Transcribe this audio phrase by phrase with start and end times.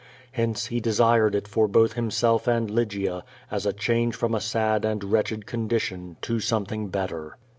[0.31, 4.83] Hence, he desired it for both himself and Lygia, as a change from a sad
[4.83, 7.37] and wretched condition to something better.